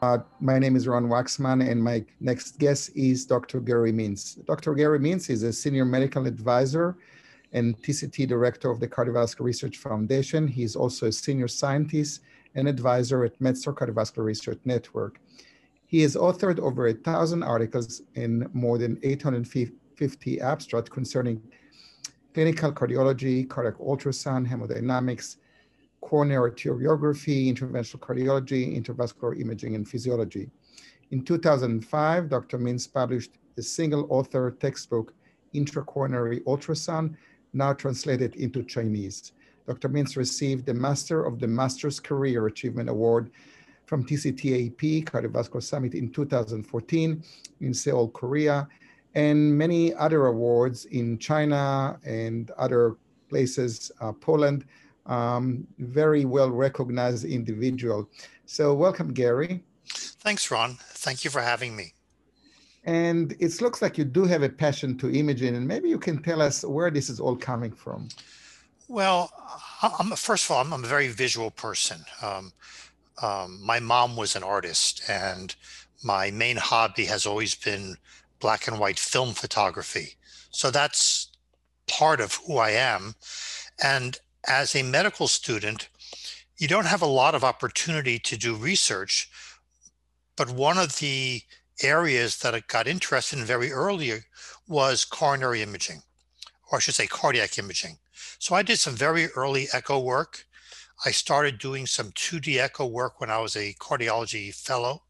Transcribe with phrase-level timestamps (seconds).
[0.00, 3.58] Uh, my name is Ron Waksman, and my next guest is Dr.
[3.58, 4.44] Gary Mintz.
[4.44, 4.74] Dr.
[4.74, 6.96] Gary Mintz is a senior medical advisor
[7.52, 10.46] and TCT director of the Cardiovascular Research Foundation.
[10.46, 12.20] He's also a senior scientist
[12.54, 15.18] and advisor at MedStar Cardiovascular Research Network.
[15.86, 21.42] He has authored over a thousand articles and more than 850 abstracts concerning
[22.34, 25.38] clinical cardiology, cardiac ultrasound, hemodynamics,
[26.00, 30.50] coronary arteriography, interventional cardiology, intravascular imaging, and physiology.
[31.10, 32.58] In 2005, Dr.
[32.58, 35.14] Mintz published a single author textbook,
[35.54, 37.16] Intracoronary Ultrasound,
[37.52, 39.32] now translated into Chinese.
[39.66, 39.88] Dr.
[39.88, 43.30] Mintz received the Master of the Master's Career Achievement Award
[43.86, 47.22] from TCTAP Cardiovascular Summit in 2014
[47.60, 48.68] in Seoul, Korea,
[49.14, 52.96] and many other awards in China and other
[53.28, 54.64] places, uh, Poland,
[55.08, 58.08] um, very well recognized individual.
[58.46, 59.62] So welcome, Gary.
[59.88, 60.76] Thanks, Ron.
[60.80, 61.94] Thank you for having me.
[62.84, 66.22] And it looks like you do have a passion to imaging, and maybe you can
[66.22, 68.08] tell us where this is all coming from.
[68.86, 69.30] Well,
[69.82, 72.00] I'm, first of all, I'm, I'm a very visual person.
[72.22, 72.52] Um,
[73.20, 75.54] um, my mom was an artist, and
[76.02, 77.96] my main hobby has always been
[78.40, 80.14] black and white film photography.
[80.50, 81.30] So that's
[81.88, 83.14] part of who I am.
[83.82, 84.18] And
[84.48, 85.88] as a medical student,
[86.56, 89.30] you don't have a lot of opportunity to do research.
[90.36, 91.42] But one of the
[91.82, 94.12] areas that I got interested in very early
[94.66, 96.02] was coronary imaging,
[96.70, 97.98] or I should say cardiac imaging.
[98.38, 100.46] So I did some very early echo work.
[101.04, 105.02] I started doing some 2D echo work when I was a cardiology fellow.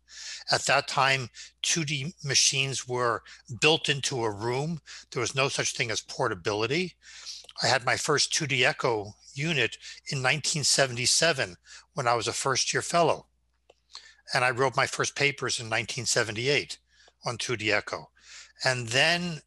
[0.50, 1.30] At that time,
[1.62, 3.22] 2D machines were
[3.60, 4.80] built into a room.
[5.10, 6.94] There was no such thing as portability.
[7.62, 9.78] I had my first 2D echo unit
[10.10, 11.56] in 1977
[11.94, 13.26] when I was a first year fellow.
[14.34, 16.78] And I wrote my first papers in 1978
[17.24, 18.10] on 2D echo.
[18.64, 19.40] And then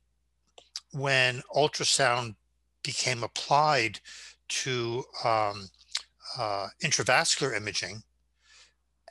[0.92, 2.36] when ultrasound
[2.84, 4.00] became applied
[4.50, 5.70] to um,
[6.38, 8.04] uh, intravascular imaging,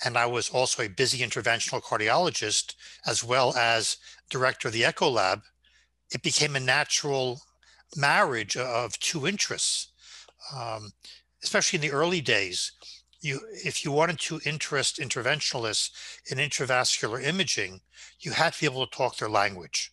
[0.04, 2.74] and I was also a busy interventional cardiologist
[3.06, 3.98] as well as
[4.30, 5.42] director of the Echo Lab,
[6.10, 7.42] it became a natural
[7.96, 9.88] marriage of two interests
[10.54, 10.92] um,
[11.42, 12.72] especially in the early days,
[13.20, 15.90] you if you wanted to interest interventionalists
[16.30, 17.80] in intravascular imaging,
[18.20, 19.92] you had to be able to talk their language.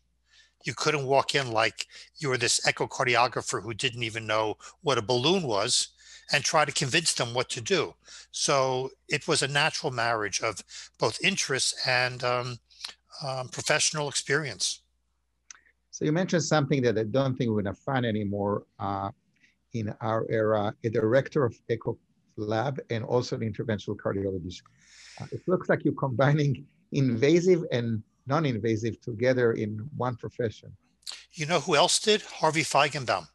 [0.66, 1.86] You couldn't walk in like
[2.18, 5.90] you were this echocardiographer who didn't even know what a balloon was
[6.32, 7.94] and try to convince them what to do.
[8.32, 10.62] So it was a natural marriage of
[11.00, 12.60] both interests and um,
[13.26, 14.82] um, professional experience.
[15.92, 18.66] So you mentioned something that I don't think we're going to find anymore.
[18.78, 19.12] Uh,
[19.80, 21.98] in our era, a director of Echo
[22.38, 24.62] Lab and also an interventional cardiologist.
[25.20, 30.72] Uh, it looks like you're combining invasive and non-invasive together in one profession.
[31.34, 32.22] You know who else did?
[32.22, 33.28] Harvey Feigenbaum.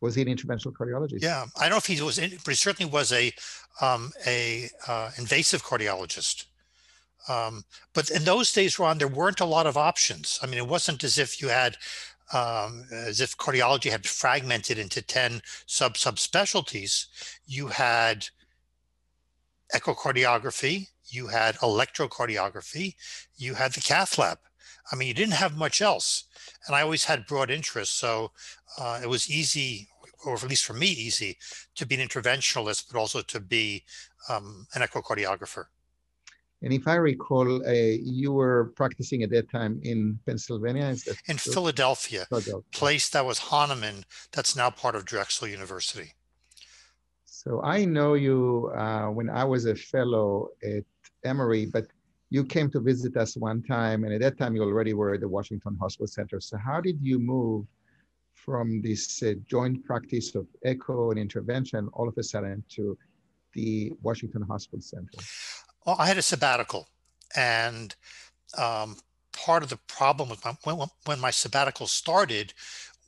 [0.00, 1.22] Was he an interventional cardiologist?
[1.22, 3.32] Yeah, I don't know if he was, in, but he certainly was a
[3.80, 6.46] um, a uh, invasive cardiologist.
[7.28, 7.64] Um,
[7.94, 10.40] but in those days, Ron, there weren't a lot of options.
[10.42, 11.76] I mean, it wasn't as if you had
[12.32, 17.06] um, as if cardiology had fragmented into 10 sub subspecialties,
[17.46, 18.28] you had
[19.74, 22.94] echocardiography, you had electrocardiography,
[23.36, 24.38] you had the cath lab.
[24.90, 26.24] I mean, you didn't have much else.
[26.66, 27.94] And I always had broad interests.
[27.94, 28.32] So
[28.78, 29.88] uh, it was easy,
[30.24, 31.38] or at least for me, easy
[31.76, 33.84] to be an interventionalist, but also to be
[34.28, 35.66] um, an echocardiographer.
[36.62, 40.94] And if I recall, uh, you were practicing at that time in Pennsylvania.
[41.26, 46.14] in Philadelphia, Philadelphia, place that was Hahnemann, that's now part of Drexel University.
[47.24, 50.84] So I know you uh, when I was a fellow at
[51.24, 51.86] Emory, but
[52.30, 55.20] you came to visit us one time, and at that time you already were at
[55.20, 56.40] the Washington Hospital Center.
[56.40, 57.66] So how did you move
[58.34, 62.96] from this uh, joint practice of echo and intervention all of a sudden to
[63.54, 65.18] the Washington Hospital Center?
[65.84, 66.88] Well, I had a sabbatical,
[67.34, 67.94] and
[68.56, 68.96] um,
[69.32, 72.52] part of the problem with my, when, when my sabbatical started,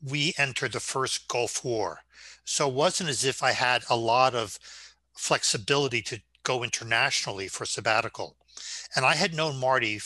[0.02, 2.00] we entered the first Gulf War.
[2.44, 4.58] So it wasn't as if I had a lot of
[5.14, 8.36] flexibility to go internationally for sabbatical.
[8.94, 10.00] And I had known Marty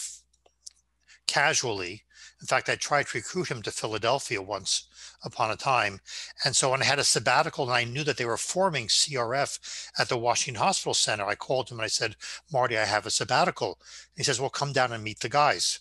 [1.27, 2.05] casually.
[2.41, 4.88] In fact, I tried to recruit him to Philadelphia once
[5.25, 6.01] upon a time.
[6.45, 9.89] And so when I had a sabbatical and I knew that they were forming CRF
[9.99, 12.17] at the Washington Hospital Center, I called him and I said,
[12.53, 13.79] Marty, I have a sabbatical.
[14.17, 15.81] he says, well, come down and meet the guys.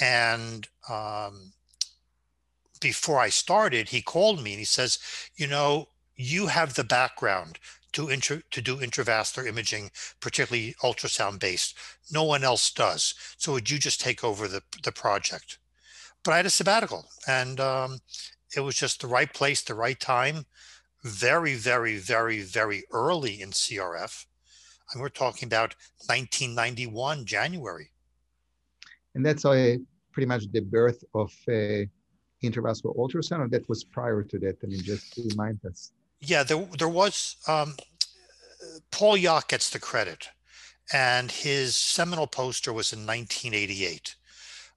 [0.00, 1.52] And um,
[2.80, 4.98] before I started, he called me and he says,
[5.36, 7.58] you know, you have the background
[7.92, 11.76] to intro, to do intravascular imaging, particularly ultrasound based.
[12.10, 13.14] No one else does.
[13.36, 15.58] So would you just take over the, the project?
[16.24, 17.98] But I had a sabbatical and um,
[18.56, 20.46] it was just the right place, the right time.
[21.02, 24.26] Very, very, very, very early in CRF.
[24.92, 25.74] And we're talking about
[26.06, 27.90] 1991, January.
[29.14, 29.76] And that's uh,
[30.12, 31.84] pretty much the birth of uh,
[32.42, 34.56] intravascular ultrasound, or that was prior to that?
[34.62, 35.92] I mean, just to remind us.
[36.20, 37.74] Yeah, there, there was, um,
[38.90, 40.28] Paul Yock gets the credit,
[40.92, 44.16] and his seminal poster was in 1988.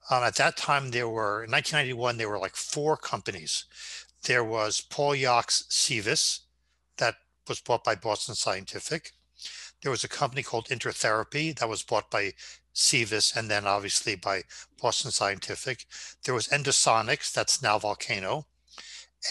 [0.10, 3.66] Um, at that time, there were, in 1991, there were like four companies.
[4.24, 6.42] There was Paul Yock's CVIS,
[6.98, 7.16] that
[7.48, 9.12] was bought by Boston Scientific.
[9.82, 12.34] There was a company called Intertherapy that was bought by
[12.74, 14.44] CVIS and then obviously by
[14.82, 15.86] Boston Scientific.
[16.24, 18.48] There was Endosonics, that's now Volcano.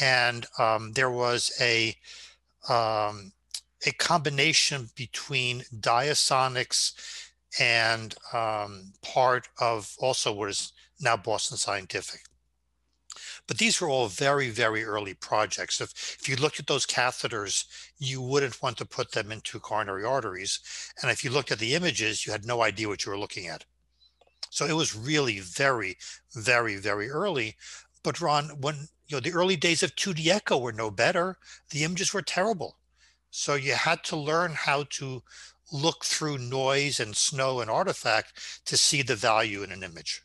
[0.01, 1.95] And um, there was a
[2.69, 3.33] um,
[3.87, 6.93] a combination between Diasonics
[7.59, 12.21] and um, part of also what is now Boston Scientific.
[13.47, 15.81] But these were all very, very early projects.
[15.81, 17.67] If, if you looked at those catheters,
[17.99, 20.61] you wouldn't want to put them into coronary arteries.
[21.03, 23.47] And if you looked at the images, you had no idea what you were looking
[23.47, 23.65] at.
[24.51, 25.97] So it was really very,
[26.35, 27.57] very, very early.
[28.03, 31.39] But Ron, when you know the early days of 2D echo were no better,
[31.71, 32.79] the images were terrible.
[33.31, 35.23] So you had to learn how to
[35.73, 40.23] look through noise and snow and artifact to see the value in an image.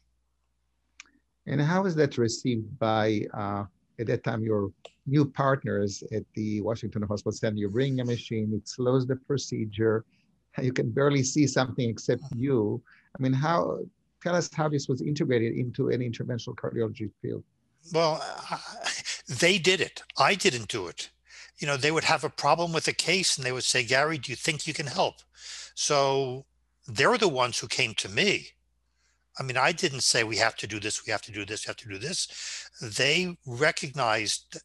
[1.47, 3.65] And how is that received by, uh,
[3.99, 4.71] at that time, your
[5.07, 7.57] new partners at the Washington Hospital Center?
[7.57, 10.05] You bring a machine, it slows the procedure,
[10.61, 12.81] you can barely see something except you.
[13.17, 13.79] I mean, how,
[14.21, 17.43] tell us how this was integrated into an interventional cardiology field.
[17.93, 18.23] Well,
[19.27, 20.03] they did it.
[20.17, 21.09] I didn't do it.
[21.59, 24.17] You know, they would have a problem with a case and they would say, Gary,
[24.17, 25.15] do you think you can help?
[25.75, 26.45] So
[26.87, 28.49] they're the ones who came to me
[29.39, 31.65] I mean, I didn't say we have to do this, we have to do this,
[31.65, 32.69] we have to do this.
[32.81, 34.57] They recognized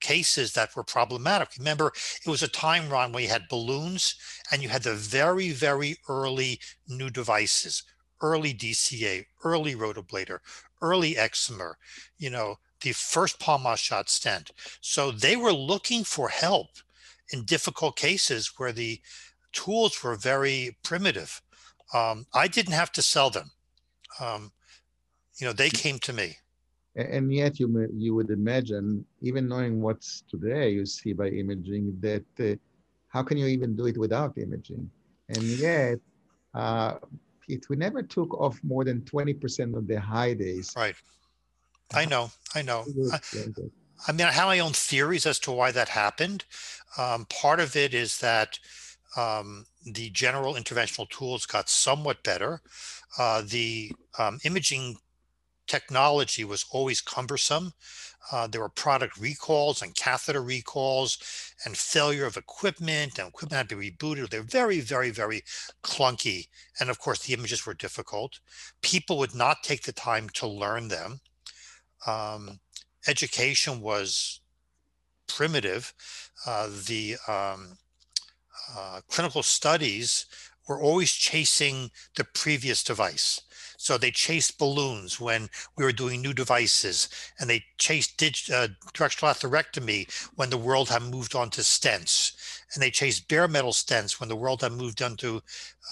[0.00, 1.48] cases that were problematic.
[1.58, 1.92] Remember,
[2.24, 4.14] it was a time, Ron, when you had balloons
[4.50, 7.82] and you had the very, very early new devices,
[8.20, 10.38] early DCA, early rotablator,
[10.80, 11.74] early excimer,
[12.18, 14.50] you know, the first Palmaz-Schatz stent.
[14.80, 16.68] So they were looking for help
[17.32, 19.00] in difficult cases where the
[19.52, 21.42] tools were very primitive.
[21.94, 23.52] Um, I didn't have to sell them
[24.20, 24.52] um,
[25.38, 26.36] you know, they came to me.
[26.94, 32.24] And yet, you you would imagine, even knowing what's today you see by imaging, that
[32.38, 32.56] uh,
[33.08, 34.90] how can you even do it without imaging?
[35.30, 35.98] And yet,
[36.54, 36.96] uh,
[37.48, 40.74] it we never took off more than twenty percent of the high days.
[40.76, 40.94] Right.
[41.94, 42.30] I know.
[42.54, 42.84] I know.
[43.12, 43.20] I,
[44.08, 46.44] I, mean, I have my own theories as to why that happened.
[46.98, 48.58] Um, part of it is that
[49.16, 52.60] um, the general interventional tools got somewhat better.
[53.18, 54.96] Uh, the um, imaging
[55.66, 57.72] technology was always cumbersome.
[58.30, 61.18] Uh, there were product recalls and catheter recalls
[61.64, 64.30] and failure of equipment and equipment had to be rebooted.
[64.30, 65.42] They're very, very, very
[65.82, 66.48] clunky.
[66.78, 68.38] And of course, the images were difficult.
[68.80, 71.20] People would not take the time to learn them.
[72.06, 72.60] Um,
[73.06, 74.40] education was
[75.26, 75.92] primitive.
[76.46, 77.78] Uh, the um,
[78.76, 80.26] uh, clinical studies
[80.68, 83.40] were always chasing the previous device.
[83.76, 87.08] So they chased balloons when we were doing new devices,
[87.40, 90.06] and they chased dig, uh, directional atherectomy
[90.36, 92.32] when the world had moved on to stents,
[92.72, 95.42] and they chased bare metal stents when the world had moved on to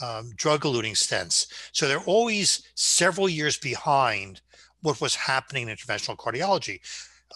[0.00, 1.47] um, drug-eluting stents.
[1.73, 4.40] So they're always several years behind
[4.82, 6.80] what was happening in interventional cardiology.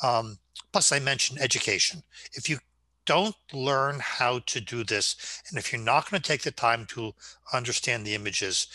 [0.03, 0.39] Um,
[0.73, 2.03] plus, I mentioned education.
[2.33, 2.59] If you
[3.05, 5.43] don't learn how to do this.
[5.49, 7.13] And if you're not going to take the time to
[7.53, 8.67] understand the images,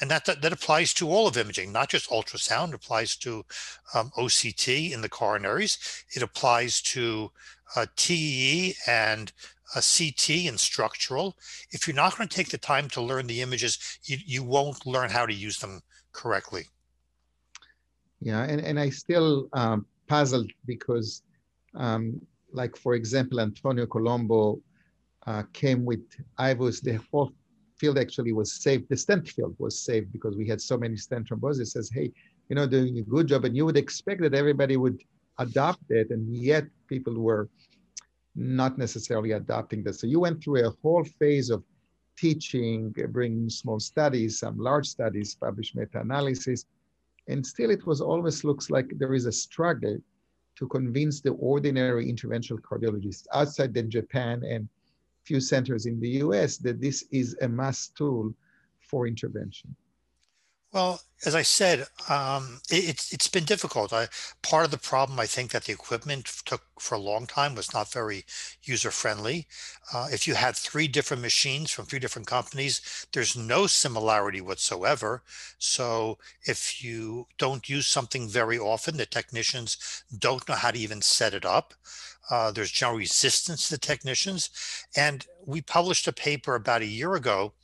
[0.00, 3.44] and that, that, that applies to all of imaging, not just ultrasound, applies to
[3.94, 6.04] um, OCT in the coronaries.
[6.14, 7.30] It applies to
[7.76, 9.30] uh, TEE and
[9.74, 11.36] uh, CT and structural.
[11.70, 14.86] If you're not going to take the time to learn the images, you, you won't
[14.86, 16.64] learn how to use them correctly.
[18.20, 21.22] Yeah, and, and I still um, puzzled because
[21.74, 22.20] um,
[22.52, 24.60] like for example, Antonio Colombo
[25.26, 26.00] uh, came with
[26.38, 27.30] i was the whole
[27.78, 28.88] field actually was saved.
[28.88, 31.68] The stent field was saved because we had so many stent thrombosis.
[31.68, 32.12] Says, hey,
[32.48, 35.02] you know, doing a good job, and you would expect that everybody would
[35.38, 37.48] adopt it, and yet people were
[38.34, 40.00] not necessarily adopting this.
[40.00, 41.64] So you went through a whole phase of
[42.18, 46.66] teaching, bringing small studies, some large studies, published meta-analysis,
[47.30, 49.96] and still it was always looks like there is a struggle
[50.56, 54.68] to convince the ordinary interventional cardiologists outside than Japan and
[55.22, 58.34] few centers in the US that this is a must tool
[58.80, 59.74] for intervention?
[60.72, 63.92] Well, as I said, um, it, it's it's been difficult.
[63.92, 64.08] I,
[64.42, 67.72] part of the problem, I think, that the equipment took for a long time was
[67.72, 68.24] not very
[68.62, 69.46] user friendly.
[69.92, 72.80] Uh, if you had three different machines from three different companies,
[73.12, 75.22] there's no similarity whatsoever.
[75.58, 79.76] So if you don't use something very often, the technicians
[80.16, 81.74] don't know how to even set it up.
[82.30, 84.50] Uh, there's general resistance to technicians.
[84.96, 87.54] And we published a paper about a year ago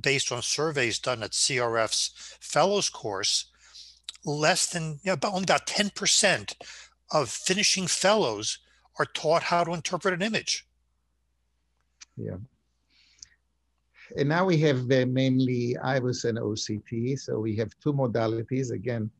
[0.00, 3.46] based on surveys done at CRF's fellows course.
[4.24, 6.54] Less than, you know, about, only about 10%
[7.12, 8.58] of finishing fellows
[8.98, 10.66] are taught how to interpret an image.
[12.16, 12.36] Yeah.
[14.16, 17.18] And now we have mainly IVUS and OCT.
[17.18, 18.70] So we have two modalities.
[18.70, 19.10] Again,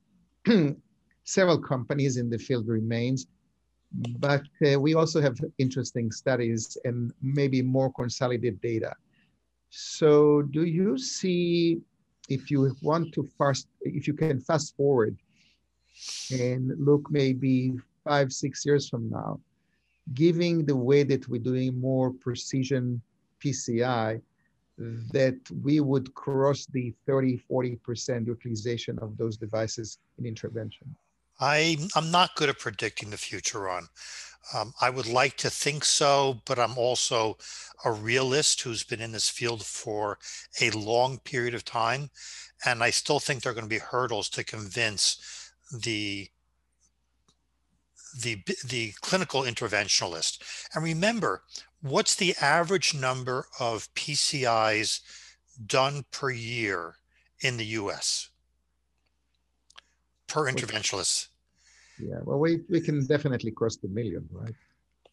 [1.25, 3.27] several companies in the field remains
[4.19, 8.95] but uh, we also have interesting studies and maybe more consolidated data.
[9.71, 11.81] So do you see,
[12.29, 15.17] if you want to fast, if you can fast forward
[16.33, 17.73] and look maybe
[18.05, 19.41] five, six years from now,
[20.13, 23.01] giving the way that we're doing more precision
[23.43, 24.21] PCI,
[25.13, 30.95] that we would cross the 30, 40% utilization of those devices in intervention?
[31.41, 33.89] I, I'm not good at predicting the future on.
[34.53, 37.39] Um, I would like to think so, but I'm also
[37.85, 40.19] a realist who's been in this field for
[40.61, 42.11] a long period of time.
[42.65, 46.29] And I still think there are going to be hurdles to convince the
[48.23, 50.39] the the clinical interventionalist.
[50.73, 51.43] And remember,
[51.81, 55.01] what's the average number of PCIs
[55.67, 56.97] done per year
[57.41, 58.31] in the US?
[60.27, 61.29] Per interventionalist.
[61.99, 64.55] Yeah, well, we, we can definitely cross the million, right?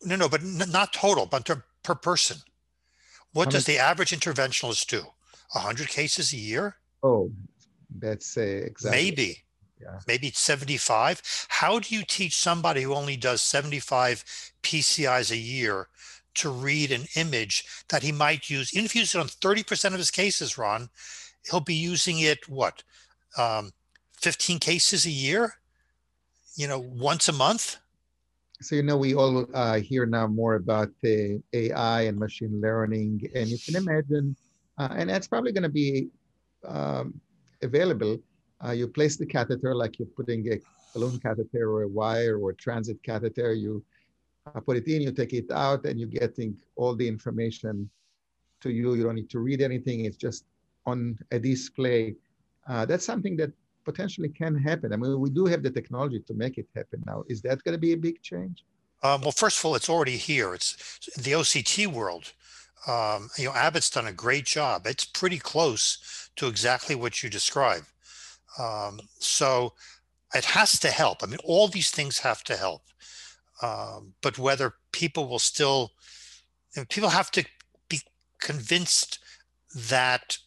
[0.04, 1.48] No, no, but n- not total, but
[1.84, 2.38] per person.
[3.34, 5.04] What How does the average interventionalist do?
[5.54, 6.78] 100 cases a year?
[7.04, 7.32] Oh,
[8.00, 8.92] that's uh, exactly.
[8.92, 9.44] Maybe.
[9.82, 10.00] Yeah.
[10.08, 11.22] Maybe 75.
[11.50, 14.24] How do you teach somebody who only does 75
[14.64, 15.88] PCIs a year
[16.36, 18.74] to read an image that he might use?
[18.74, 20.90] Even if he uses it on 30% of his cases, Ron,
[21.50, 22.84] he'll be using it, what,
[23.38, 23.72] um,
[24.22, 25.56] 15 cases a year,
[26.56, 27.78] you know, once a month.
[28.62, 33.28] So, you know, we all uh, hear now more about the AI and machine learning,
[33.34, 34.36] and you can imagine,
[34.78, 36.10] uh, and that's probably going to be
[36.68, 37.20] um,
[37.64, 38.20] available.
[38.64, 40.60] Uh, you place the catheter like you're putting a
[40.94, 43.54] balloon catheter or a wire or a transit catheter.
[43.54, 43.84] You
[44.46, 47.90] uh, put it in, you take it out, and you're getting all the information
[48.62, 48.94] to you.
[48.94, 50.06] You don't need to read anything.
[50.06, 50.46] It's just
[50.86, 52.16] on a display.
[52.68, 53.52] Uh, that's something that
[53.84, 54.94] potentially can happen.
[54.94, 57.24] I mean, we do have the technology to make it happen now.
[57.28, 58.64] Is that going to be a big change?
[59.04, 60.54] Um, well, first of all, it's already here.
[60.54, 62.34] It's the OCT world.
[62.88, 64.86] Um, you know, Abbott's done a great job.
[64.86, 67.84] It's pretty close to exactly what you describe.
[68.60, 69.74] Um, so
[70.34, 71.24] it has to help.
[71.24, 72.84] I mean, all these things have to help.
[73.62, 75.92] Um, but whether people will still,
[76.76, 77.46] you know, people have to
[77.90, 78.02] be
[78.40, 79.20] convinced
[79.76, 80.38] that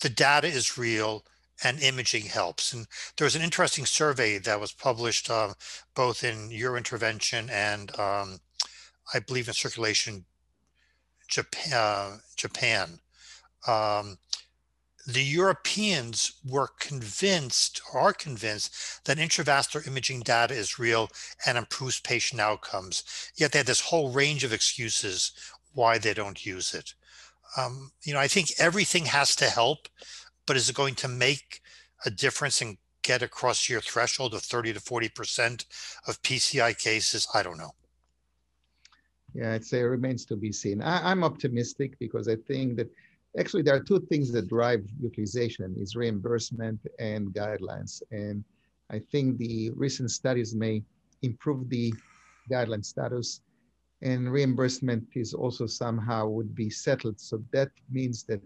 [0.00, 1.24] the data is real
[1.64, 2.72] and imaging helps.
[2.72, 5.54] And there was an interesting survey that was published uh,
[5.94, 8.40] both in Eurointervention and um,
[9.14, 10.24] I believe in Circulation
[11.28, 11.72] Japan.
[11.72, 12.98] Uh, Japan.
[13.66, 14.18] Um,
[15.06, 21.08] the Europeans were convinced, or are convinced, that intravascular imaging data is real
[21.44, 23.02] and improves patient outcomes.
[23.34, 25.32] Yet they had this whole range of excuses
[25.72, 26.94] why they don't use it.
[27.56, 29.88] Um, you know, I think everything has to help
[30.46, 31.60] but is it going to make
[32.04, 35.64] a difference and get across your threshold of 30 to 40%
[36.06, 37.26] of PCI cases?
[37.34, 37.72] I don't know.
[39.34, 40.82] Yeah, I'd say it remains to be seen.
[40.82, 42.90] I, am optimistic because I think that
[43.38, 48.02] actually there are two things that drive utilization is reimbursement and guidelines.
[48.10, 48.44] And
[48.90, 50.82] I think the recent studies may
[51.22, 51.94] improve the
[52.50, 53.40] guideline status
[54.02, 57.20] and reimbursement is also somehow would be settled.
[57.20, 58.42] So that means that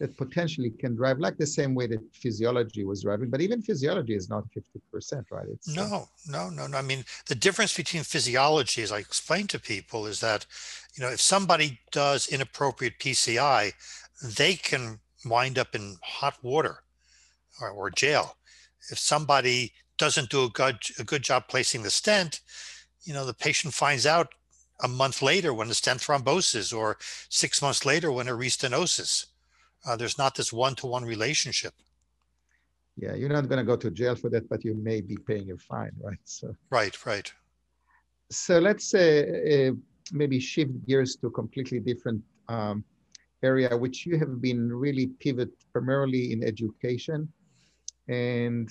[0.00, 4.14] that potentially can drive like the same way that physiology was driving but even physiology
[4.14, 5.46] is not 50% right?
[5.48, 6.66] It's uh, no no no.
[6.66, 10.46] No i mean the difference between physiology as i explain to people is that
[10.94, 13.72] you know if somebody does inappropriate pci
[14.22, 16.82] they can wind up in hot water
[17.60, 18.36] or, or jail.
[18.90, 22.40] If somebody doesn't do a good a good job placing the stent
[23.04, 24.34] you know the patient finds out
[24.82, 26.96] a month later when the stent thrombosis or
[27.28, 29.26] six months later when a restenosis
[29.84, 31.74] uh, there's not this one-to-one relationship.
[32.96, 35.50] yeah, you're not going to go to jail for that, but you may be paying
[35.50, 36.18] a fine, right?
[36.24, 37.32] So right, right.
[38.30, 39.72] So let's uh, uh,
[40.12, 42.84] maybe shift gears to a completely different um,
[43.42, 47.28] area, which you have been really pivot primarily in education,
[48.08, 48.68] and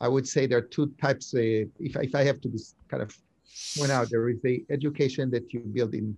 [0.00, 1.34] I would say there are two types.
[1.34, 2.48] Uh, if if I have to
[2.88, 3.16] kind of
[3.76, 6.16] point out, there is the education that you build in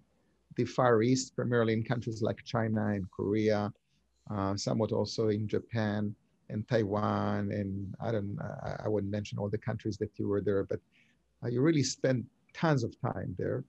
[0.59, 3.73] the Far East, primarily in countries like China and Korea,
[4.31, 6.15] uh, somewhat also in Japan
[6.51, 8.37] and Taiwan, and I don't,
[8.85, 10.81] I, wouldn't mention all the countries that you were there, but
[11.45, 13.65] uh, you really spent tons of time there.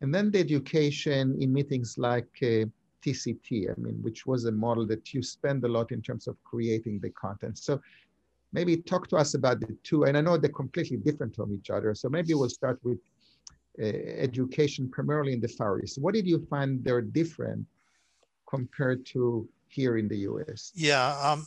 [0.00, 2.66] And then the education in meetings like uh,
[3.04, 6.36] TCT, I mean, which was a model that you spend a lot in terms of
[6.44, 7.58] creating the content.
[7.58, 7.80] So
[8.52, 11.70] maybe talk to us about the two, and I know they're completely different from each
[11.70, 11.96] other.
[11.96, 12.98] So maybe we'll start with
[13.78, 15.98] education primarily in the Far East.
[16.00, 17.66] What did you find they're different
[18.48, 20.72] compared to here in the US?
[20.74, 21.18] Yeah.
[21.22, 21.46] Um,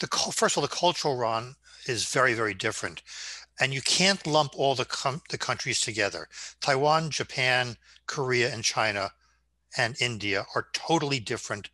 [0.00, 1.54] the first of all, the cultural run
[1.86, 3.02] is very, very different,
[3.60, 6.28] and you can't lump all the com- the countries together.
[6.60, 9.12] Taiwan, Japan, Korea, and China,
[9.76, 11.70] and India are totally different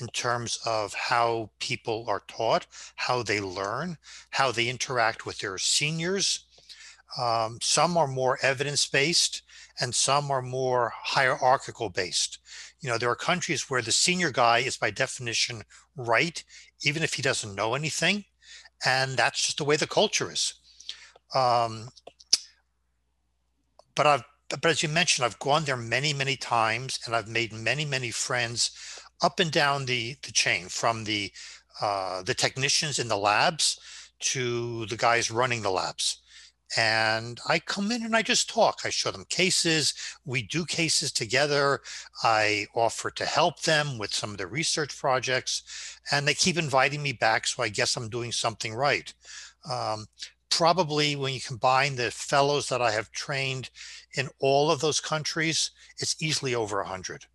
[0.00, 3.98] in terms of how people are taught, how they learn,
[4.30, 6.43] how they interact with their seniors.
[7.18, 9.42] Um, some are more evidence based,
[9.80, 12.38] and some are more hierarchical based.
[12.80, 15.62] You know, there are countries where the senior guy is by definition
[15.96, 16.42] right,
[16.82, 18.24] even if he doesn't know anything.
[18.84, 20.54] And that's just the way the culture is.
[21.34, 21.88] Um,
[23.94, 27.52] but I've, but as you mentioned, I've gone there many, many times and I've made
[27.52, 28.70] many, many friends
[29.22, 31.32] up and down the, the chain from the,
[31.80, 33.78] uh, the technicians in the labs
[34.20, 36.18] to the guys running the labs
[36.76, 38.80] and I come in and I just talk.
[38.84, 39.94] I show them cases.
[40.24, 41.80] We do cases together.
[42.22, 47.02] I offer to help them with some of the research projects, and they keep inviting
[47.02, 47.46] me back.
[47.46, 49.12] So I guess I'm doing something right.
[49.70, 50.06] Um,
[50.50, 53.70] probably when you combine the fellows that I have trained
[54.16, 57.26] in all of those countries, it's easily over 100.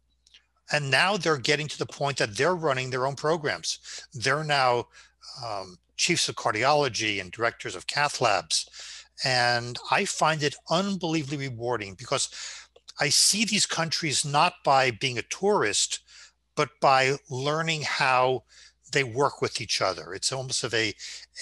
[0.71, 3.79] And now they're getting to the point that they're running their own programs.
[4.13, 4.87] They're now
[5.43, 8.69] um, chiefs of cardiology and directors of cath labs
[9.23, 12.29] and I find it unbelievably rewarding because
[12.99, 15.99] I see these countries not by being a tourist,
[16.55, 18.43] but by learning how
[18.91, 20.13] they work with each other.
[20.13, 20.93] It's almost of a,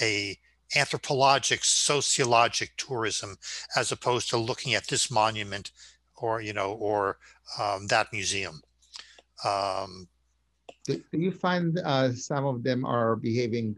[0.02, 0.38] a
[0.76, 3.38] anthropologic, sociologic tourism,
[3.76, 5.72] as opposed to looking at this monument
[6.16, 7.18] or, you know, or
[7.60, 8.62] um, that museum.
[9.46, 10.08] Um,
[10.86, 13.78] do, do you find uh, some of them are behaving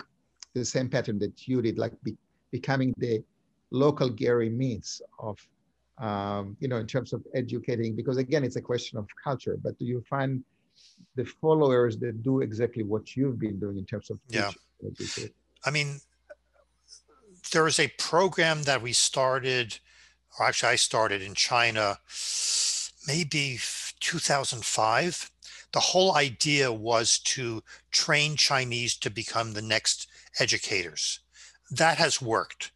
[0.54, 2.18] the same pattern that you did, like be,
[2.52, 3.24] becoming the
[3.72, 5.38] local Gary Mintz of,
[5.98, 9.78] um, you know, in terms of educating, because again, it's a question of culture, but
[9.78, 10.44] do you find
[11.16, 14.52] the followers that do exactly what you've been doing in terms of yeah.
[15.66, 16.00] I mean,
[17.52, 19.80] there is a program that we started,
[20.38, 22.00] or actually I started in China,
[23.06, 23.60] maybe
[24.00, 25.32] 2005.
[25.72, 30.08] The whole idea was to train Chinese to become the next
[30.40, 31.20] educators.
[31.70, 32.72] That has worked.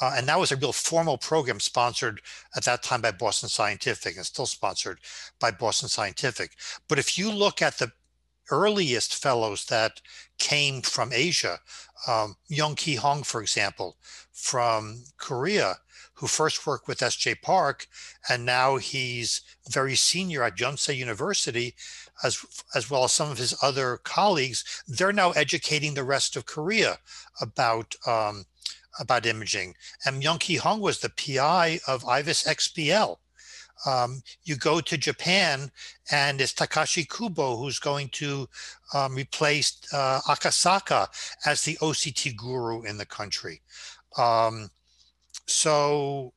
[0.00, 2.20] Uh, and that was a real formal program sponsored
[2.56, 4.98] at that time by Boston Scientific and still sponsored
[5.40, 6.52] by Boston Scientific.
[6.88, 7.92] But if you look at the
[8.50, 10.00] earliest fellows that
[10.38, 11.58] came from Asia,
[12.06, 13.96] um, Myung Ki Hong, for example,
[14.32, 15.76] from Korea,
[16.14, 17.36] who first worked with S.J.
[17.36, 17.86] Park,
[18.28, 21.74] and now he's very senior at Yonsei University,
[22.24, 24.82] as as well as some of his other colleagues.
[24.88, 26.98] They're now educating the rest of Korea
[27.40, 28.46] about um,
[28.98, 29.74] about imaging.
[30.04, 33.16] And Myung Ki Hong was the PI of IVUS-XPL.
[33.86, 35.70] Um, you go to Japan,
[36.10, 38.48] and it's Takashi Kubo who's going to
[38.92, 41.08] um, replace uh, Akasaka
[41.46, 43.62] as the OCT guru in the country.
[44.16, 44.70] Um,
[45.46, 46.32] so,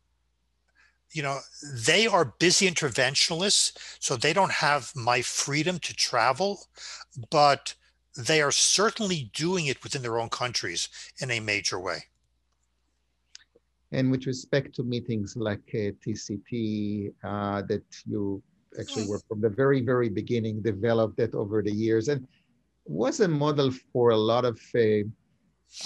[1.12, 1.40] you know,
[1.74, 6.68] they are busy interventionalists, so they don't have my freedom to travel,
[7.32, 7.74] but
[8.16, 12.04] they are certainly doing it within their own countries in a major way.
[13.92, 18.42] And with respect to meetings like uh, TCT uh, that you
[18.80, 22.26] actually were from the very, very beginning, developed that over the years, and
[22.86, 25.04] was a model for a lot of uh,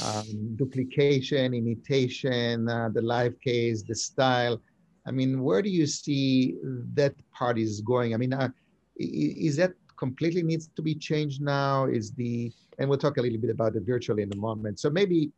[0.04, 4.62] um, duplication, imitation, uh, the live case, the style.
[5.08, 6.58] I mean, where do you see
[6.94, 8.14] that part is going?
[8.14, 8.50] I mean, uh,
[8.98, 11.86] is that completely needs to be changed now?
[11.86, 14.80] Is the and we'll talk a little bit about the virtual in a moment.
[14.80, 15.32] So maybe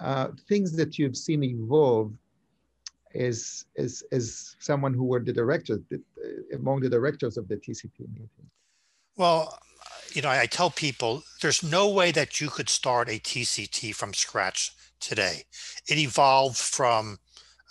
[0.00, 2.12] uh, things that you've seen evolve
[3.14, 5.78] as, as, as someone who were the director,
[6.54, 8.28] among the directors of the TCT meeting?
[9.16, 9.58] Well,
[10.12, 14.14] you know, I tell people there's no way that you could start a TCT from
[14.14, 15.44] scratch today.
[15.88, 17.18] It evolved from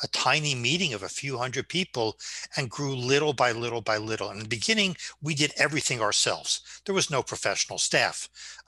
[0.04, 2.18] a tiny meeting of a few hundred people
[2.58, 4.32] and grew little by little by little.
[4.32, 6.62] In the beginning, we did everything ourselves.
[6.86, 8.28] There was no professional staff.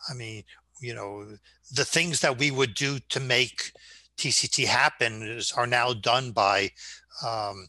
[0.10, 0.44] I mean,
[0.80, 1.26] you know,
[1.72, 3.72] the things that we would do to make
[4.18, 6.72] TCT happen is, are now done by
[7.26, 7.68] um,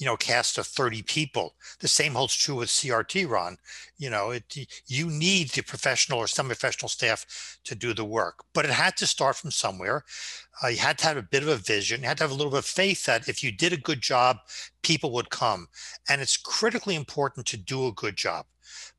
[0.00, 1.54] you know, cast of 30 people.
[1.80, 3.58] The same holds true with CRT, Ron.
[3.98, 8.64] You know, it, you need the professional or semi-professional staff to do the work, but
[8.64, 10.04] it had to start from somewhere.
[10.64, 12.00] Uh, you had to have a bit of a vision.
[12.00, 14.00] You had to have a little bit of faith that if you did a good
[14.00, 14.38] job,
[14.82, 15.68] people would come.
[16.08, 18.46] And it's critically important to do a good job.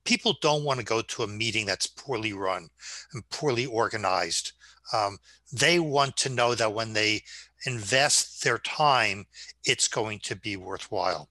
[0.03, 2.69] People don't want to go to a meeting that's poorly run
[3.13, 4.53] and poorly organized.
[4.93, 5.19] Um,
[5.51, 7.21] they want to know that when they
[7.65, 9.25] invest their time,
[9.63, 11.29] it's going to be worthwhile.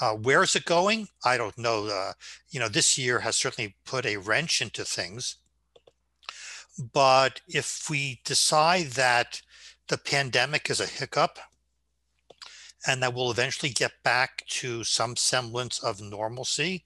[0.00, 1.08] Uh, where is it going?
[1.24, 1.86] I don't know.
[1.86, 2.12] Uh,
[2.50, 5.36] you know, this year has certainly put a wrench into things.
[6.92, 9.40] But if we decide that
[9.88, 11.38] the pandemic is a hiccup
[12.86, 16.84] and that we'll eventually get back to some semblance of normalcy,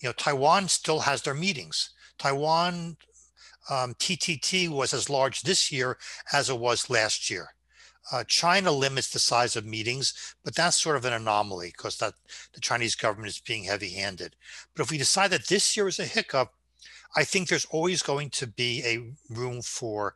[0.00, 1.90] you know, Taiwan still has their meetings.
[2.18, 2.96] Taiwan
[3.68, 5.98] um, TTT was as large this year
[6.32, 7.48] as it was last year.
[8.12, 12.14] Uh, China limits the size of meetings, but that's sort of an anomaly because that
[12.54, 14.34] the Chinese government is being heavy-handed.
[14.74, 16.52] But if we decide that this year is a hiccup,
[17.16, 20.14] I think there's always going to be a room for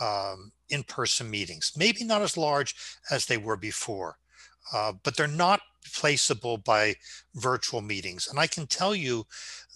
[0.00, 1.72] um, in-person meetings.
[1.76, 2.74] Maybe not as large
[3.10, 4.18] as they were before,
[4.72, 6.96] uh, but they're not replaceable by
[7.34, 8.28] virtual meetings.
[8.28, 9.26] And I can tell you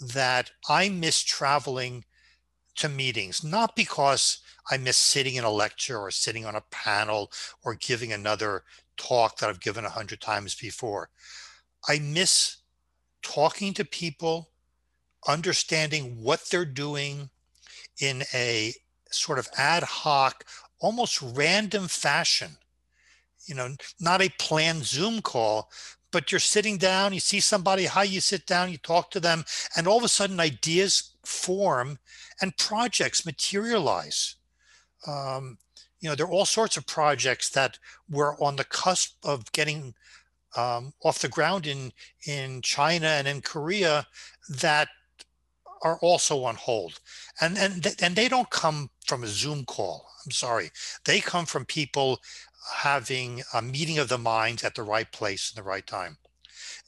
[0.00, 2.04] that I miss traveling
[2.76, 4.38] to meetings, not because
[4.70, 7.30] I miss sitting in a lecture or sitting on a panel
[7.64, 8.62] or giving another
[8.96, 11.10] talk that I've given a hundred times before.
[11.88, 12.58] I miss
[13.22, 14.50] talking to people,
[15.26, 17.30] understanding what they're doing
[18.00, 18.72] in a
[19.10, 20.44] sort of ad hoc,
[20.78, 22.56] almost random fashion.
[23.46, 25.70] You know, not a planned Zoom call,
[26.12, 29.44] but you're sitting down, you see somebody, how you sit down, you talk to them,
[29.76, 31.98] and all of a sudden ideas form
[32.40, 34.36] and projects materialize.
[35.06, 35.58] Um,
[36.00, 39.94] you know, there are all sorts of projects that were on the cusp of getting
[40.56, 41.92] um, off the ground in
[42.26, 44.06] in China and in Korea
[44.48, 44.88] that
[45.82, 47.00] are also on hold,
[47.40, 50.06] and and and they don't come from a Zoom call.
[50.24, 50.70] I'm sorry,
[51.04, 52.20] they come from people
[52.76, 56.18] having a meeting of the minds at the right place in the right time.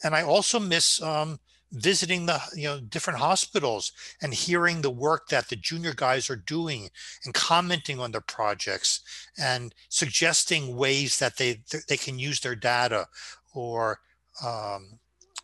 [0.04, 1.40] And I also miss um,
[1.72, 3.90] visiting the you know different hospitals
[4.22, 6.90] and hearing the work that the junior guys are doing
[7.24, 9.00] and commenting on their projects
[9.36, 13.08] and suggesting ways that they they can use their data
[13.52, 13.98] or
[14.44, 15.00] um,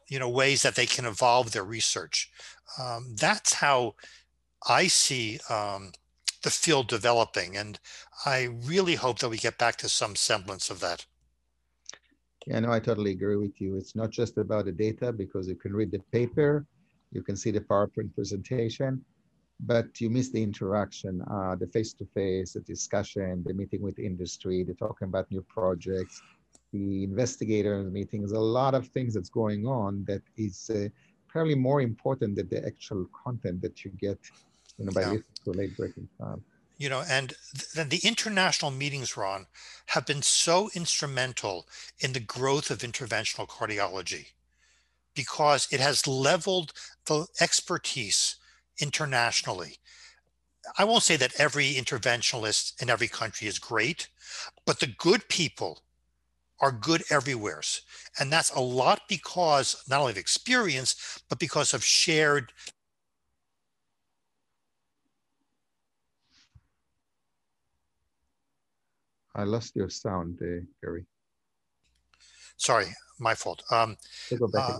[0.08, 2.30] you know ways that they can evolve their research
[2.78, 3.94] um, that's how
[4.68, 5.90] i see um,
[6.42, 7.78] the field developing and
[8.24, 11.06] i really hope that we get back to some semblance of that
[12.48, 13.76] yeah, no, I totally agree with you.
[13.76, 16.64] It's not just about the data because you can read the paper,
[17.12, 19.04] you can see the PowerPoint presentation,
[19.60, 24.72] but you miss the interaction, uh, the face-to-face, the discussion, the meeting with industry, the
[24.72, 26.22] talking about new projects,
[26.72, 30.88] the investigator meetings, a lot of things that's going on that is uh,
[31.26, 34.18] probably more important than the actual content that you get,
[34.78, 35.18] you know, by yeah.
[35.44, 36.42] to late breaking time
[36.78, 37.34] you know, and
[37.74, 39.46] then the international meetings, Ron,
[39.86, 41.66] have been so instrumental
[41.98, 44.28] in the growth of interventional cardiology
[45.14, 46.72] because it has leveled
[47.06, 48.36] the expertise
[48.80, 49.78] internationally.
[50.78, 54.06] I won't say that every interventionalist in every country is great,
[54.64, 55.80] but the good people
[56.60, 57.62] are good everywhere.
[58.20, 62.52] And that's a lot because not only of experience, but because of shared
[69.38, 71.06] I lost your sound, uh, Gary.
[72.56, 72.86] Sorry,
[73.20, 73.62] my fault.
[73.70, 73.96] Um,
[74.36, 74.78] go back uh,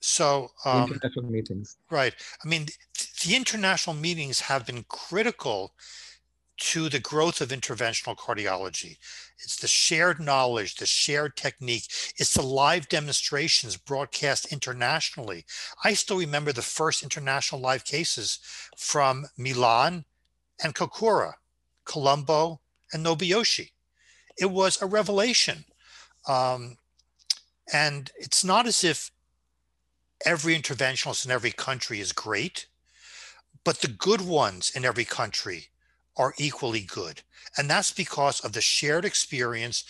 [0.00, 2.12] so um, international meetings, right?
[2.44, 2.66] I mean,
[3.24, 5.74] the international meetings have been critical
[6.56, 8.96] to the growth of interventional cardiology.
[9.44, 11.84] It's the shared knowledge, the shared technique.
[12.16, 15.44] It's the live demonstrations broadcast internationally.
[15.84, 18.40] I still remember the first international live cases
[18.76, 20.04] from Milan
[20.64, 21.34] and Kokura,
[21.84, 22.60] Colombo
[22.92, 23.70] and Nobuyoshi
[24.38, 25.64] it was a revelation.
[26.28, 26.78] Um,
[27.72, 29.10] and it's not as if
[30.24, 32.66] every interventionalist in every country is great,
[33.64, 35.68] but the good ones in every country
[36.16, 37.22] are equally good.
[37.56, 39.84] And that's because of the shared experience,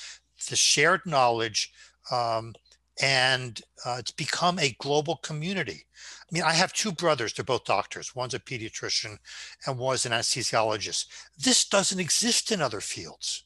[0.49, 1.73] the shared knowledge,
[2.11, 2.55] um,
[3.01, 5.85] and uh, it's become a global community.
[6.23, 8.15] I mean, I have two brothers, they're both doctors.
[8.15, 9.19] One's a pediatrician
[9.67, 11.07] and one's an anesthesiologist.
[11.37, 13.45] This doesn't exist in other fields.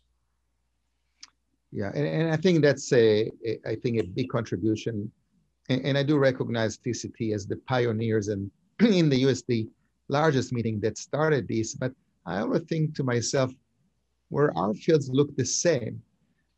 [1.71, 5.11] Yeah, and, and I think that's a, a, I think a big contribution.
[5.69, 8.51] And, and I do recognize TCT as the pioneers and
[8.81, 9.69] in the US, the
[10.09, 11.75] largest meeting that started this.
[11.75, 11.93] But
[12.27, 13.53] I always think to myself,
[14.31, 16.03] where our fields look the same,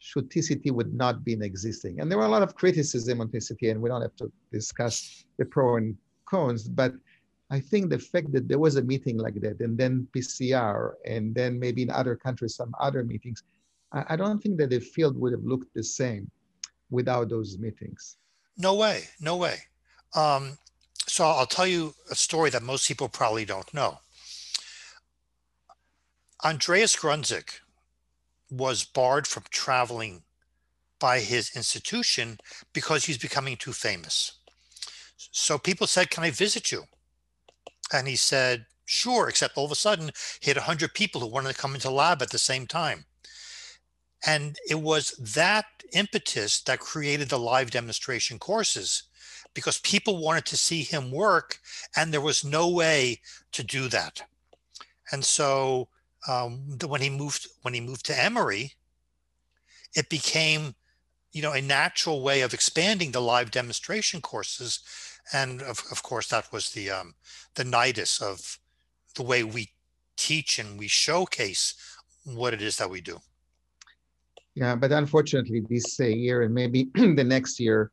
[0.01, 2.01] should TCT would not been existing.
[2.01, 5.25] And there were a lot of criticism on TCT, and we don't have to discuss
[5.39, 6.95] the pro and cons, but
[7.51, 11.35] I think the fact that there was a meeting like that, and then PCR, and
[11.35, 13.43] then maybe in other countries, some other meetings,
[13.93, 16.31] I, I don't think that the field would have looked the same
[16.91, 18.17] without those meetings.
[18.57, 19.57] No way, no way.
[20.15, 20.59] Um,
[21.07, 23.99] so I'll tell you a story that most people probably don't know.
[26.45, 27.61] Andreas Gruentzig,
[28.51, 30.23] was barred from traveling
[30.99, 32.39] by his institution
[32.73, 34.33] because he's becoming too famous.
[35.17, 36.85] So people said, Can I visit you?
[37.93, 41.53] And he said, Sure, except all of a sudden he had 100 people who wanted
[41.53, 43.05] to come into lab at the same time.
[44.27, 49.05] And it was that impetus that created the live demonstration courses
[49.55, 51.59] because people wanted to see him work
[51.97, 53.21] and there was no way
[53.53, 54.23] to do that.
[55.11, 55.89] And so
[56.29, 58.75] um, when he moved when he moved to Emory,
[59.95, 60.75] it became
[61.33, 64.81] you know a natural way of expanding the live demonstration courses,
[65.33, 67.15] and of, of course that was the um,
[67.55, 68.59] the nidus of
[69.15, 69.71] the way we
[70.17, 71.75] teach and we showcase
[72.25, 73.21] what it is that we do.
[74.55, 77.93] Yeah, but unfortunately, this uh, year and maybe the next year,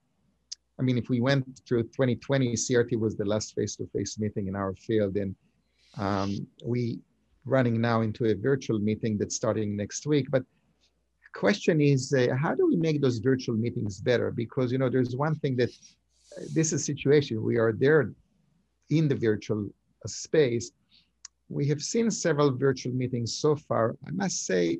[0.79, 4.73] I mean, if we went through 2020, CRT was the last face-to-face meeting in our
[4.75, 5.35] field, and
[5.97, 6.99] um, we
[7.45, 10.27] running now into a virtual meeting that's starting next week.
[10.29, 10.43] But
[11.33, 14.31] question is, uh, how do we make those virtual meetings better?
[14.31, 18.11] Because you know, there's one thing that uh, this is a situation we are there
[18.89, 20.71] in the virtual uh, space.
[21.49, 23.95] We have seen several virtual meetings so far.
[24.05, 24.79] I must say,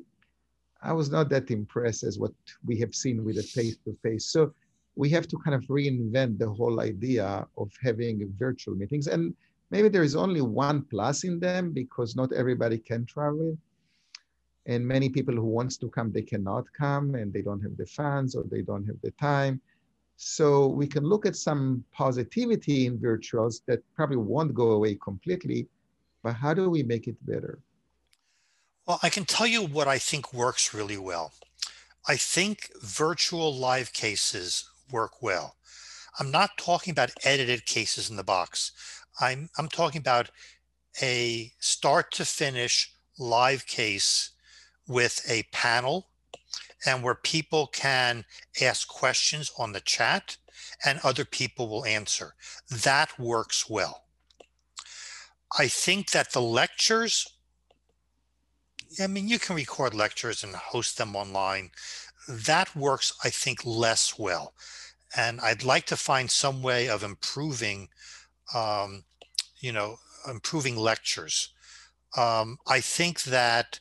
[0.82, 2.32] I was not that impressed as what
[2.64, 4.26] we have seen with a face-to-face.
[4.26, 4.52] So
[4.96, 9.06] we have to kind of reinvent the whole idea of having virtual meetings.
[9.06, 9.34] And
[9.70, 13.56] maybe there is only one plus in them because not everybody can travel
[14.68, 17.86] and many people who wants to come they cannot come and they don't have the
[17.86, 19.60] funds or they don't have the time
[20.16, 25.66] so we can look at some positivity in virtuals that probably won't go away completely
[26.22, 27.58] but how do we make it better
[28.88, 31.32] well i can tell you what i think works really well
[32.08, 35.54] i think virtual live cases work well
[36.18, 38.72] i'm not talking about edited cases in the box
[39.20, 40.30] I'm, I'm talking about
[41.02, 44.30] a start to finish live case
[44.86, 46.08] with a panel
[46.86, 48.24] and where people can
[48.62, 50.36] ask questions on the chat
[50.84, 52.34] and other people will answer.
[52.70, 54.04] That works well.
[55.58, 57.37] I think that the lectures,
[59.02, 61.70] I mean, you can record lectures and host them online.
[62.28, 64.54] That works, I think, less well.
[65.16, 67.88] And I'd like to find some way of improving
[68.54, 69.04] um,
[69.60, 69.98] you know,
[70.28, 71.52] improving lectures.
[72.16, 73.80] Um, I think that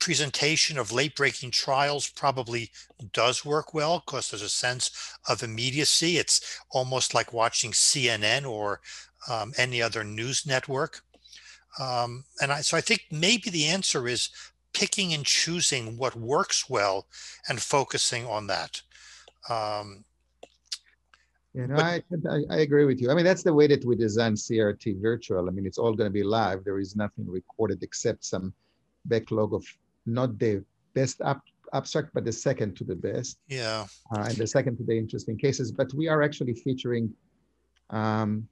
[0.00, 2.70] presentation of late breaking trials probably
[3.12, 4.90] does work well because there's a sense
[5.28, 6.16] of immediacy.
[6.18, 8.80] It's almost like watching CNN or
[9.28, 11.02] um, any other news network.
[11.78, 14.30] Um, and I, so I think maybe the answer is
[14.72, 17.06] picking and choosing what works well
[17.48, 18.82] and focusing on that.
[19.48, 20.04] Um,
[21.54, 23.10] you know, I, I, I agree with you.
[23.10, 25.48] I mean, that's the way that we design CRT virtual.
[25.48, 26.62] I mean, it's all going to be live.
[26.64, 28.54] There is nothing recorded except some
[29.06, 29.64] backlog of
[30.06, 31.40] not the best ab-
[31.72, 33.38] abstract, but the second to the best.
[33.48, 33.86] Yeah.
[34.14, 35.72] Uh, and the second to the interesting cases.
[35.72, 37.12] But we are actually featuring
[37.90, 38.46] um,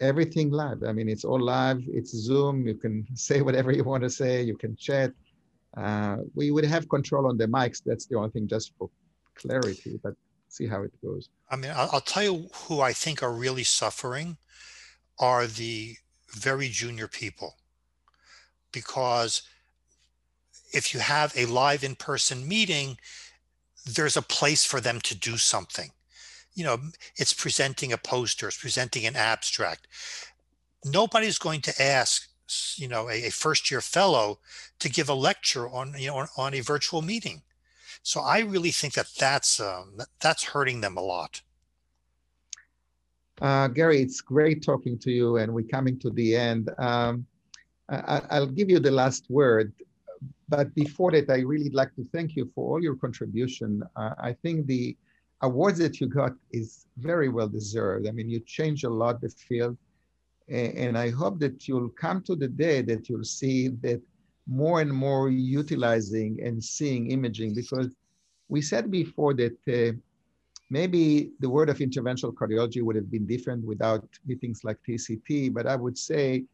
[0.00, 0.82] everything live.
[0.82, 1.82] I mean, it's all live.
[1.86, 2.66] It's Zoom.
[2.66, 4.42] You can say whatever you want to say.
[4.42, 5.12] You can chat.
[5.76, 7.82] Uh, we would have control on the mics.
[7.84, 8.90] That's the only thing, just for
[9.34, 9.98] clarity.
[10.02, 10.14] But
[10.48, 11.28] see how it goes.
[11.50, 14.38] I mean, I'll, I'll tell you who I think are really suffering
[15.18, 15.96] are the
[16.34, 17.56] very junior people.
[18.72, 19.42] Because
[20.72, 22.98] if you have a live in person meeting,
[23.86, 25.90] there's a place for them to do something.
[26.54, 26.78] You know,
[27.16, 29.86] it's presenting a poster, it's presenting an abstract.
[30.84, 32.28] Nobody's going to ask,
[32.76, 34.38] you know, a, a first year fellow
[34.78, 37.42] to give a lecture on, you know, on, on a virtual meeting.
[38.02, 41.42] So I really think that that's um, that's hurting them a lot.
[43.40, 46.70] Uh, Gary, it's great talking to you, and we're coming to the end.
[46.78, 47.26] Um,
[47.88, 49.72] I, I'll give you the last word,
[50.48, 53.82] but before that, I really like to thank you for all your contribution.
[53.94, 54.96] Uh, I think the
[55.42, 58.08] awards that you got is very well deserved.
[58.08, 59.76] I mean, you change a lot the field.
[60.48, 64.00] And I hope that you'll come to the day that you'll see that
[64.46, 67.88] more and more utilizing and seeing imaging because
[68.48, 69.92] we said before that uh,
[70.70, 75.66] maybe the word of interventional cardiology would have been different without meetings like TCT, but
[75.66, 76.44] I would say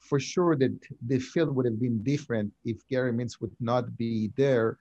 [0.00, 4.32] for sure that the field would have been different if Gary Mintz would not be
[4.36, 4.78] there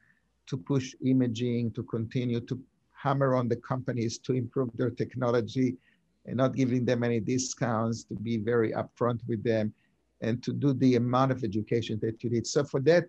[0.47, 2.59] to push imaging, to continue to
[3.07, 5.69] hammer on the companies to improve their technology
[6.25, 9.73] and not giving them any discounts, to be very upfront with them
[10.25, 12.45] and to do the amount of education that you need.
[12.45, 13.05] So for that,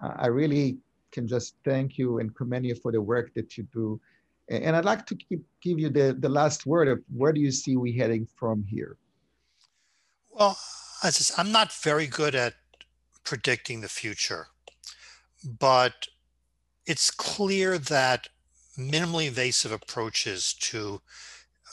[0.00, 0.78] I really
[1.10, 4.00] can just thank you and commend you for the work that you do.
[4.48, 7.50] And I'd like to keep, give you the, the last word of where do you
[7.50, 8.96] see we heading from here?
[10.30, 10.56] Well,
[11.38, 12.54] I'm not very good at
[13.24, 14.48] predicting the future,
[15.42, 15.94] but
[16.86, 18.28] it's clear that
[18.78, 21.00] minimally invasive approaches to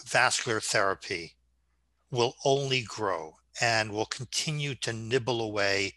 [0.06, 1.34] vascular therapy
[2.12, 5.94] will only grow and will continue to nibble away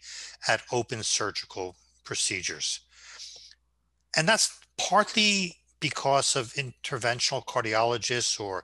[0.47, 2.81] at open surgical procedures.
[4.15, 8.63] And that's partly because of interventional cardiologists or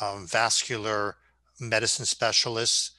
[0.00, 1.16] um, vascular
[1.60, 2.92] medicine specialists,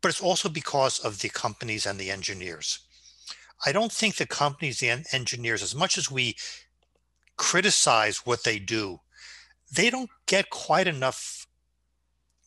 [0.00, 2.80] but it's also because of the companies and the engineers.
[3.66, 6.36] I don't think the companies and engineers, as much as we
[7.36, 9.00] criticize what they do,
[9.72, 11.46] they don't get quite enough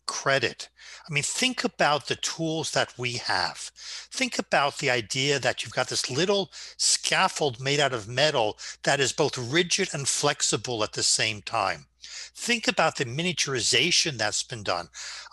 [0.05, 0.69] credit.
[1.07, 3.71] I mean, think about the tools that we have.
[4.11, 8.99] Think about the idea that you've got this little scaffold made out of metal that
[8.99, 11.87] is both rigid and flexible at the same time.
[12.35, 14.89] Think about the miniaturization that's been done.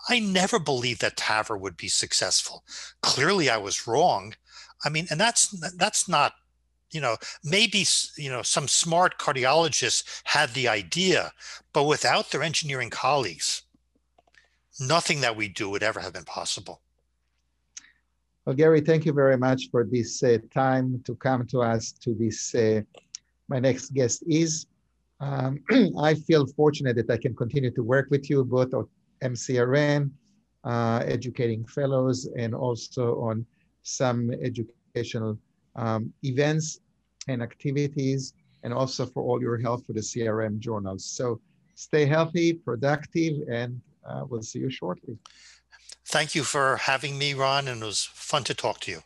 [0.09, 2.63] I never believed that TAVR would be successful.
[3.01, 4.33] Clearly, I was wrong.
[4.83, 6.33] I mean, and that's that's not
[6.95, 7.85] you know, maybe,
[8.17, 11.33] you know, some smart cardiologists had the idea,
[11.73, 13.63] but without their engineering colleagues,
[14.79, 16.79] nothing that we do would ever have been possible.
[18.45, 22.13] Well, Gary, thank you very much for this uh, time to come to us to
[22.13, 22.55] this.
[22.55, 22.81] Uh,
[23.49, 24.67] my next guest is.
[25.19, 25.63] Um,
[25.99, 28.87] I feel fortunate that I can continue to work with you both on
[29.21, 30.11] MCRN,
[30.63, 33.45] uh, educating fellows, and also on
[33.83, 35.37] some educational
[35.75, 36.79] um, events
[37.27, 38.33] and activities,
[38.63, 41.05] and also for all your help for the CRM journals.
[41.05, 41.39] So
[41.75, 45.17] stay healthy, productive, and uh, we'll see you shortly.
[46.05, 49.03] Thank you for having me, Ron, and it was fun to talk to you.